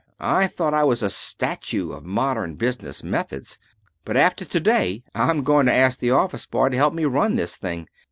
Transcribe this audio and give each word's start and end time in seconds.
I 0.19 0.47
thought 0.47 0.73
I 0.73 0.83
was 0.83 1.03
a 1.03 1.11
statue 1.11 1.91
of 1.91 2.07
modern 2.07 2.55
business 2.55 3.03
methods, 3.03 3.59
but 4.03 4.17
after 4.17 4.43
to 4.45 4.59
day 4.59 5.03
I'm 5.13 5.43
going 5.43 5.67
to 5.67 5.73
ask 5.75 5.99
the 5.99 6.09
office 6.09 6.47
boy 6.47 6.69
to 6.69 6.75
help 6.75 6.95
me 6.95 7.05
run 7.05 7.35
this 7.35 7.55
thing. 7.55 7.87